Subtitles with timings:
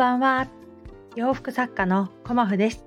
[0.00, 0.48] ばんは。
[1.14, 2.86] 洋服作家のコモフです。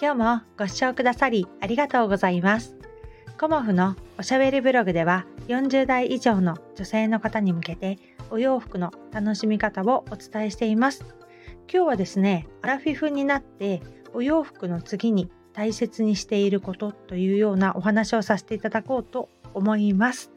[0.00, 2.76] 今日もご視聴くださりありがとうございます。
[3.38, 7.98] コモフのおしゃべりブログでは40代以上の女性の方に向けて
[8.30, 11.04] お洋服の楽しみ方をお伝えしています。
[11.70, 13.82] 今日はですね、アラフィフになって
[14.14, 20.32] お洋服の次に大切にしていることというようなお話をさせていただこうと思います。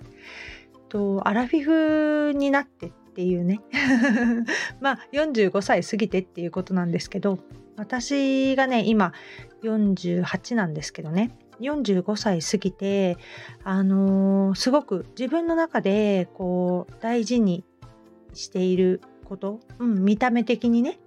[0.89, 3.59] とアラフィフになってっていうね。
[4.79, 7.39] まあ45歳過ぎてっていうことなんですけど
[7.75, 9.11] 私がね今
[9.61, 11.35] 48なんですけどね。
[11.59, 13.17] 45歳過ぎて
[13.65, 17.65] あのー、すごく自分の中でこう大事に
[18.33, 20.97] していること、うん、見た目的にね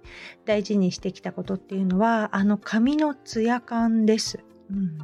[0.45, 4.37] 大事にしてきたことっていうのはあの髪のツヤ感です。
[4.69, 4.99] うん、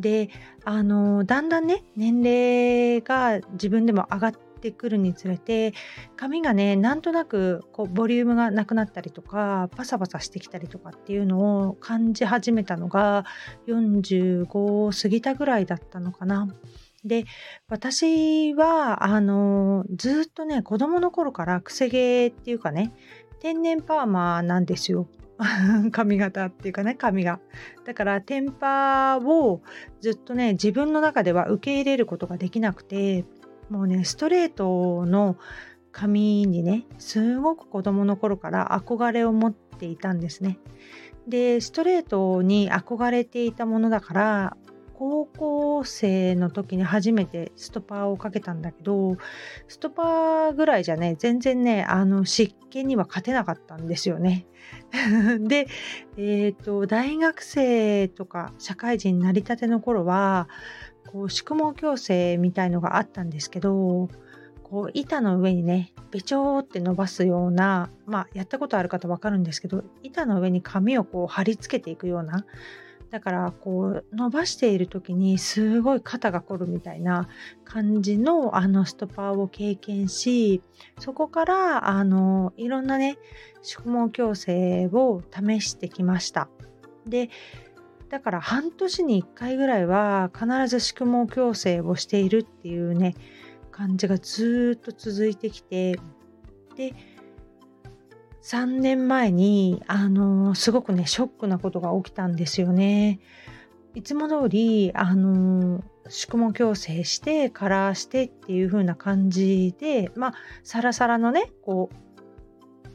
[0.00, 0.30] で
[0.64, 5.74] あのだんだんね年齢が自分でも上がってってくるにつれて
[6.16, 13.26] 髪がねなんとなくこうボリュームがなくなったりとかパサパサしてきたりとかっていうのを感じ始めたのが
[13.66, 16.48] 45を過ぎたぐらいだったのかな。
[17.04, 17.26] で
[17.68, 22.94] 私はあのずっとね子供の頃からくせ毛っていうかね
[23.40, 25.06] 天然パーマなんですよ。
[25.90, 27.40] 髪型っていうかね髪が
[27.84, 29.62] だからテンパを
[30.00, 33.24] ずっとね自分の中では受け入れることができなくて
[33.70, 35.36] もうねストレートの
[35.92, 40.58] 髪にねすごく子供の頃から憧れを持っていたんですね。
[41.28, 44.56] でストレートに憧れていたものだから
[44.94, 49.16] 高校生の時に初めてストパーをかけたんだけど
[49.66, 54.46] ストパーぐらいじゃね全然ねあの湿気には勝てなかったんですよね。
[55.46, 55.66] で、
[56.16, 60.48] えーと大学生とか社会人になりたての頃は
[61.14, 64.08] こう宿毛矯正みたいのがあったんですけど
[64.64, 72.44] こう板の上にねべちょーって伸ばすようなまあやったことある方わかるんですけど板の上に紙をこう貼り付けていくような
[73.12, 77.28] だからこう伸ばしている時にすごい肩が凝るみたいな
[77.64, 80.62] 感じのあのストパーを経験し
[80.98, 83.18] そこからあのいろんなね
[83.62, 86.48] 宿毛矯正を試してきました。
[87.06, 87.30] で
[88.14, 93.16] だから半年に1回ぐらいは必ず宿毛矯正をしているっていうね
[93.72, 95.98] 感じがずっと続いてきて
[96.76, 96.94] で
[98.40, 103.18] 3年前にあのすごくねショックなことが起きたんですよね。
[103.96, 111.96] いつも通りあの宿毛矯正してカラーしてっていう風な感じでまあサラサラのねこう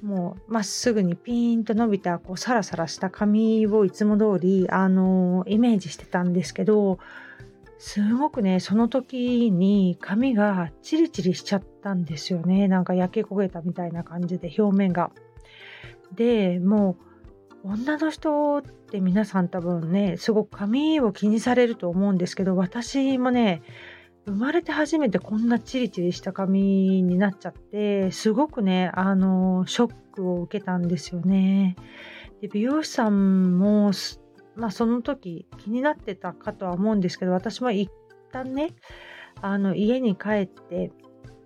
[0.01, 6.99] もうまっすぐにピーンと伸びたこうサラサラした髪をいつも通りあのイメージしてたんですけど
[7.77, 15.11] すごくねその時に髪がチリチリしちゃったんですよねなんか焼け焦げたみたいな感じで表面が。
[16.13, 16.97] でも
[17.63, 23.61] う女の人って皆さん多分ねすごく髪を気にされると思うんですけど私もね
[24.29, 31.75] 生まれて初めてこんなチリチリした髪になっちゃってすごくねあのショックを受けたんですよね。
[32.41, 33.91] で美容師さんも
[34.56, 37.90] まあその時気になってたかとは思うんですけど私も一
[38.31, 38.75] 旦ね
[39.41, 40.91] あの家に帰って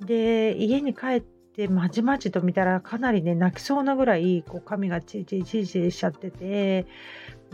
[0.01, 6.85] で家に帰ってまじまじと見たらかなりね泣きそうなぐらいこう髪がチリチリチリチリしちゃってて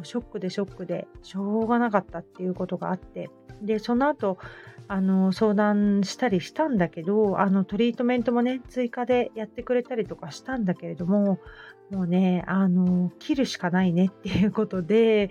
[0.03, 3.29] ショックでショックでしょうがなかったっていうことがあって。
[3.61, 4.37] でその後
[4.87, 11.39] あの相談したりしたんだけどあのトリートメントもね追加でやってくれたりとかしたんだけれども
[11.91, 15.29] もうねあの切るしかないねっていうことで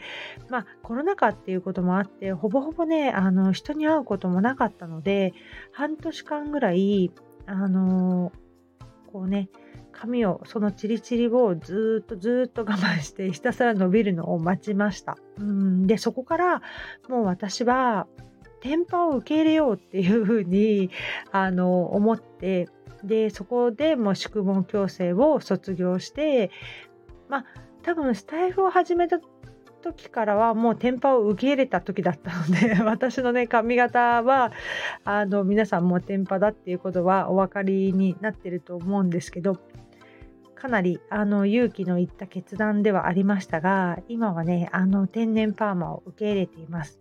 [0.48, 5.32] まあコロナ禍っていうこともあってほぼほぼねあの人に会うこともなかったので
[5.72, 7.10] 半年間ぐらい
[7.46, 8.32] あの
[9.12, 9.48] こうね
[10.00, 15.18] 髪をそのチリチリをずっとずっと我慢してひたすら伸びるのを待ちました。
[15.38, 16.62] うんでそこから
[17.08, 18.06] もう私は
[18.60, 20.90] 天パを受け入れようっていうふうに
[21.32, 22.68] あの思って
[23.02, 26.50] でそこでもう宿毛矯正を卒業して
[27.28, 27.44] まあ
[27.82, 29.20] 多分スタイフを始めた
[29.82, 34.52] 時からはもう天パを受け入れた時だったので 私のね髪型は
[35.04, 39.58] あの皆さんも天パだっていうことはお分かりになってると思うんですけど
[40.58, 47.00] かなりあの勇気のいった決断ではありましたが今はねあの天然パーマを受け入れています。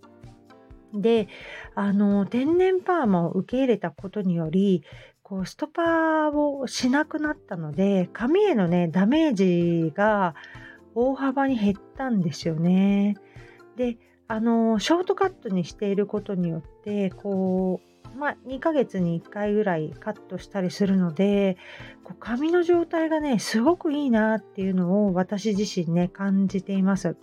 [0.94, 1.28] で
[1.76, 4.84] あの天然パーマを受け入れたことにより
[5.22, 10.36] こうストパーをしなくなったので髪へのねダメージが
[10.96, 13.18] 大幅に減ったんですよね。
[13.76, 13.98] で
[14.30, 21.58] あのショートカットにしていることによってこうまあ、2ヶ月に1回ぐらいカットしたりするので
[22.04, 27.16] こう髪の状態がねすごくいいなっていうのを私自身ね感じています。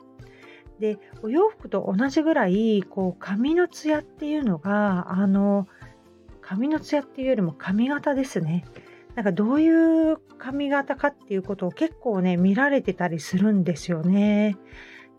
[0.81, 5.69] でお洋服と同じぐらいこう髪のツヤっていうのがあの
[6.41, 8.65] 髪のツヤっていうよりも髪型ですね。
[9.15, 14.57] なんかどういう髪型かっていうことを結構ね見られてたりするんですよね。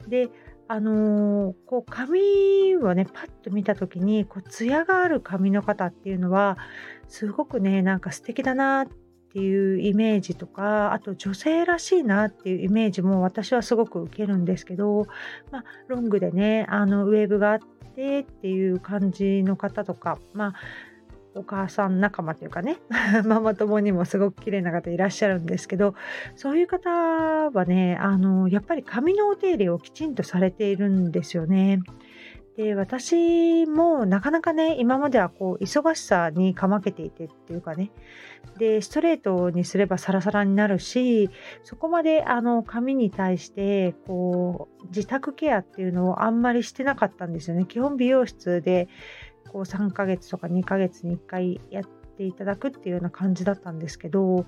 [0.08, 0.30] で
[0.68, 6.58] あのー、こう髪をねパッと見た時にこうツヤがある髪の方っていうのは
[7.08, 8.88] すごくねなんか素敵だなっ
[9.32, 15.06] ていうイメージとかあと女性らしいなっていうイメージも私はすごく受けるんですけど、
[15.52, 17.60] まあ、ロングでねあのウェーブがあっ
[17.96, 20.54] てっていう感じの方とかまあ
[21.36, 22.78] お母さん仲間というかね
[23.26, 25.94] ママ友にもすごく綺麗な方いらっしゃるんですけど
[26.36, 31.82] そういう方はねあのやっぱり髪のお手入れをきちんとされているんですよね。
[32.58, 37.92] で私もなかなかね今まではこう忙しさにかまけていてっていうかね
[38.58, 41.30] でストレートにすればサラサラになるし
[41.64, 48.88] そこまであの髪に対してこう自宅ケアっていうのをあんまりしてなかったんですよね基本美容室で
[49.56, 51.84] こう3ヶ月とか2ヶ月に1回やっ
[52.18, 54.46] ていただくっていうような感じだったんですけど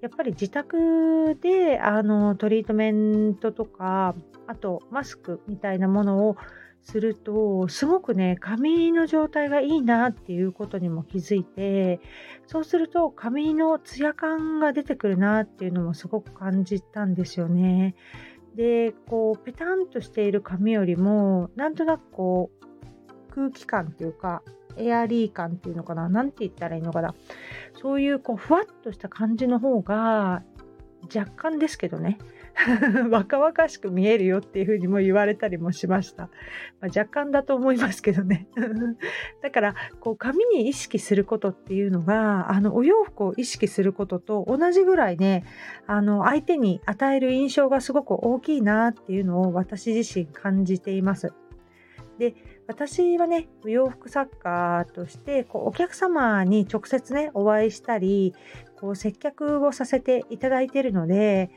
[0.00, 4.14] やっぱり自宅であのトリートメントとか
[4.46, 6.38] あとマスクみたいなものを
[6.80, 12.00] するとすごくね髪の状態がいいなっていうことにも気づいて
[12.46, 17.94] そうすると髪のツヤ感が出てくるなっていうのもすごく感じたんですよね。
[18.54, 22.56] でこうペタンとしている髪よりもなんとなくこう
[23.36, 24.42] 空気感っていうか、
[24.78, 27.14] エアリー感っていうのかななんて言ったらいいのかな
[27.80, 30.42] そういうこうふわっとした感じの方が
[31.14, 32.18] 若干ですけどね
[33.10, 36.30] 若々しく見えるよっていうふうにも言われたりもしました。
[36.80, 38.48] まあ、若干だと思いますけどね。
[39.42, 45.44] だからこう髪に意識することっていうのがあのお洋服を意識することと同じぐらいね
[45.86, 51.34] あの相手に与える印象がすごく大きいなっていうのを私自身感じています。
[52.18, 52.34] で
[52.68, 58.34] 私はね洋服作家としてこうお客様に直接ねお会いしたり
[58.80, 61.50] こう接客をさせていただいているので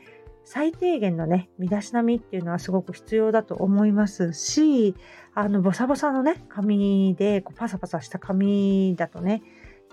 [0.44, 4.94] 最低限のね身だしなみっていうのはすごく必要だと思いますし
[5.34, 9.42] あのボサボサのね髪でこうパサパサした髪だとね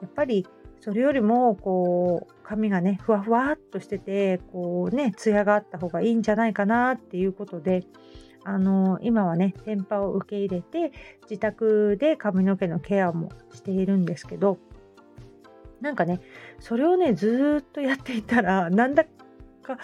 [0.02, 0.48] やっぱり
[0.80, 7.84] それよりもこう髪がねふわふわっとしててこうねツヤがあった方がいいんじゃないかなっていうことで
[8.48, 14.58] あの今はね天パを受け入れて自宅で髪の毛のケアもしているんですけど
[15.82, 16.22] なんかね
[16.62, 19.78] それをねずっとやっていたらなんだか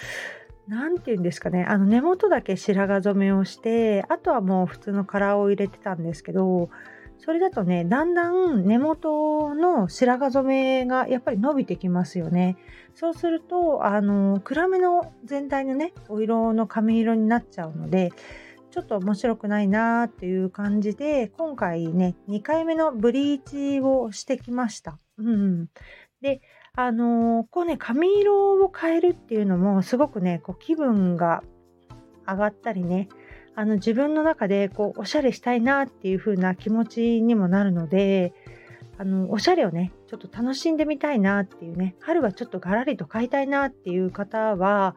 [0.70, 6.70] 何て言うんですかねあの根元だけ白髪染めをしてあとはもう普通のカラーを入れてたんですけど
[7.18, 12.58] それだとねだんだん根元の白髪染めがやっぱり伸びてきますよね。
[12.96, 18.12] そうするとあの暗めの全体のねお色の髪色になっちゃうので
[18.74, 24.98] ちょっと面白くないなーっていう感じで、今回ね、2回目のブリーチをしてきました。
[25.20, 25.68] うん。
[26.22, 26.42] で、
[26.76, 31.44] あのー、こうね、髪色を変えるっていうのも、すごくね、こう気分が
[32.28, 33.10] 上がったりね、
[33.54, 38.34] あの自分の中でこうおしゃれしたいなっていう風な気持ちにもなるので、
[38.98, 44.96] あのおしゃれをね、ちょっと楽しんでみたいなっていうね、春はちょっとガラリと変えたいなっていう方は、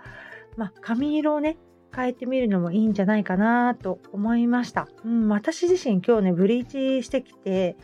[0.56, 1.58] まあ、髪色をね、
[1.94, 4.88] 変えてみるのもいいんじゃないかなと思いました。
[5.04, 7.76] うん、私自身今日ね、ブリーチしてきて、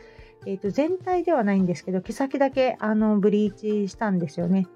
[0.46, 4.66] えー、と全体ではないんですけど、毛先だけあのブリーチしたんですよね。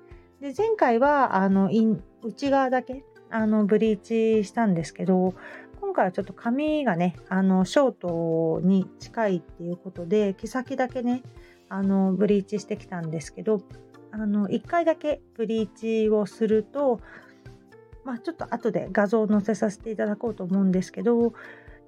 [0.41, 1.71] で前回はあの
[2.23, 5.35] 内側だけあのブリーチしたんですけど、
[5.81, 11.23] 今回はちょっと髪がね、あのショートに近いっていうことで、毛先だけね、
[11.69, 13.61] あのブリーチしてきたんですけど、
[14.13, 17.01] あの1回だけブリーチをすると
[18.07, 21.35] まあ、ちょっと後で画像を載せさせていただこうと思うんですけど、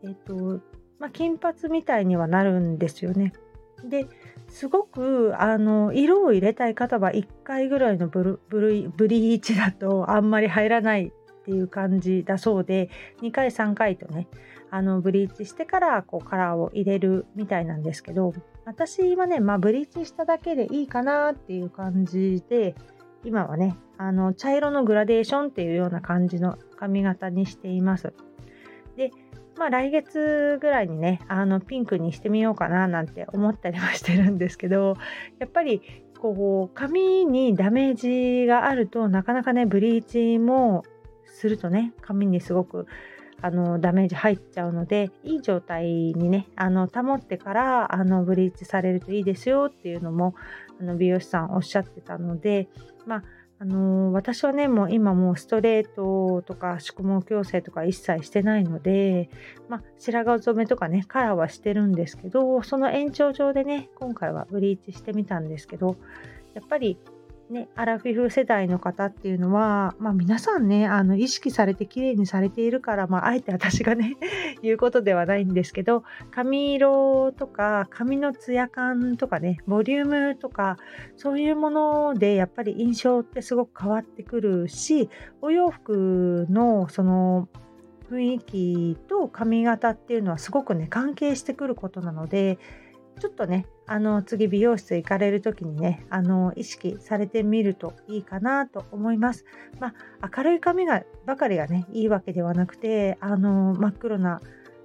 [0.03, 0.61] えっ、と、
[0.99, 3.33] まあ、金髪みたいにはなるんですよね。
[3.85, 4.09] で
[4.49, 12.91] すごくあの色を入れたい方は1回ぐらいのブルブルブリーチだとあんまり入らないっていう感じだそうで
[13.23, 14.27] 2回3回とね
[14.73, 18.35] あのブリーチしてからこうカラーを入れるみたいなんですけど
[18.65, 22.75] 私はね、まあ、ブリーチしただけでいいかなっていう感じで
[23.29, 28.15] 今はね、あの茶色のグラデーションっていうような感じの髪型にしています。
[28.97, 29.11] で、
[29.59, 34.97] まあ来月ぐらいにね、あのピンクにしてみようかななんて思ったりはしてるんですけど、
[35.41, 35.83] やっぱり
[36.19, 40.85] こう髪にダメージがあるとなかなかねブリーチも
[41.27, 42.87] するとね髪にすごく
[43.43, 50.35] あのダメージ入っちゃうのでいい状態にねあの保ってからあのブリーチされるといいですよっていうのも
[50.81, 52.69] あの美容師さんおっしゃってたので
[53.07, 53.25] まあ
[53.61, 59.31] あのー、私はねもう今もうストレートとか宿毛矯正とか一切してないので、
[59.69, 65.97] まあ、白髪染めとかねカラーはしてるんですけどその延長上でね今回はブリーチしてみたんですけど
[66.55, 66.99] やっぱり
[67.51, 74.17] ね、アラフィフ世代の方っていうのは、まあ、皆さんねあの意識されて綺麗にされているから、まあ、あえて私がね
[74.63, 80.77] 言うことではないんですけど髪色とか髪のツヤ感とかねボリュームとか
[81.17, 85.09] そういうものでやっぱり印象ってすごく変わってくるし
[85.41, 87.49] お洋服のその
[88.11, 92.59] 雰囲気と髪型っていうのはすごくね関係してくることなので
[93.19, 99.45] ちょっとね、あの、次美容室行かれる時にね、あの、意識されてみるといいかなと思います。
[99.81, 104.41] まあ、明るい髪がばかりがね、いいわけではなくて、あの、真っ黒な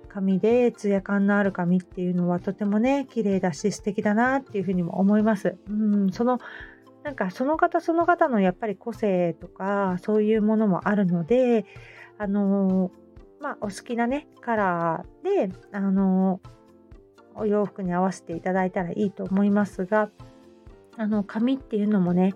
[0.09, 5.57] 髪でツヤ感のある髪っていうのはとてもね、綺麗だし素敵だなっていうふうにも思います。
[5.67, 6.39] うん、その、
[7.03, 11.65] なんかその方その方のやっぱり個性とかそういうものもあるので、
[12.17, 12.91] あの
[13.41, 16.39] まあ、お好きなね、カラーで、あの
[17.35, 20.09] お洋服に合わせていただいたらいいと思いますが
[20.97, 22.33] あの髪っていうのもね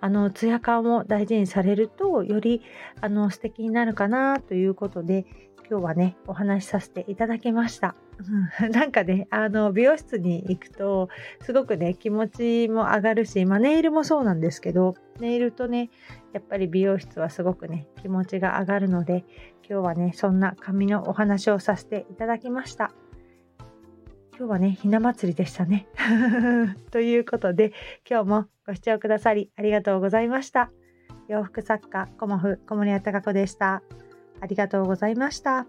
[0.00, 2.62] あのツヤ感を大事にされるとより
[3.00, 5.26] あの素敵になるかなということで
[5.70, 7.94] 今日はねお話しさせていただきました。
[8.72, 11.08] なんかねあの美容室に行くと
[11.42, 15.90] すごくね気持ちも上がるし、まあ、ネイルもそうなんですけどネイルとね
[16.32, 19.24] やっぱり美容室はすごくね気持ちが上がるので
[19.68, 22.92] 今日はねそんな髪のお話をさせていただきました。
[24.38, 25.88] 今日はね、ひな祭りでしたね。
[26.92, 27.72] ということで、
[28.08, 30.70] 今日もご視聴くださりありがとうございました。
[31.26, 33.82] 洋服作家、コモフ、小森屋隆子でした。
[34.40, 35.66] ありがとうございました。